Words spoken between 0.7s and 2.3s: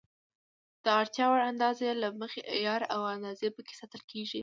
د اړتیا وړ اندازې له